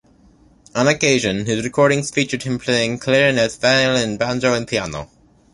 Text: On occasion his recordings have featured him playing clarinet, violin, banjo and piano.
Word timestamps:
On 0.73 0.87
occasion 0.87 1.45
his 1.45 1.63
recordings 1.63 2.07
have 2.09 2.15
featured 2.15 2.41
him 2.41 2.57
playing 2.57 2.97
clarinet, 2.97 3.55
violin, 3.61 4.17
banjo 4.17 4.51
and 4.55 4.67
piano. 4.67 5.11